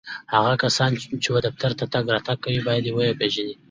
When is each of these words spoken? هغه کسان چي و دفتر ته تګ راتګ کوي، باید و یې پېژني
هغه 0.33 0.53
کسان 0.63 0.89
چي 1.23 1.29
و 1.33 1.37
دفتر 1.47 1.71
ته 1.79 1.85
تګ 1.93 2.05
راتګ 2.13 2.37
کوي، 2.43 2.59
باید 2.67 2.85
و 2.91 2.99
یې 3.07 3.17
پېژني 3.19 3.55